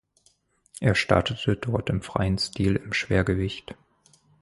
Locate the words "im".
1.91-2.01, 2.77-2.91